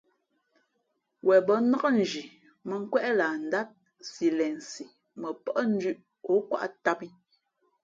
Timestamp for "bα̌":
1.47-1.55